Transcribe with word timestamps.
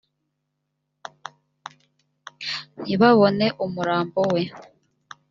ntibabone 2.81 3.45
umurambo 3.65 4.19
we 4.33 4.41